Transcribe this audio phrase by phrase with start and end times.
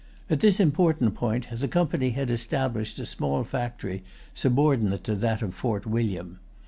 [0.31, 5.53] At this important point, the Company had established a small factory subordinate to that of
[5.53, 6.39] Fort William.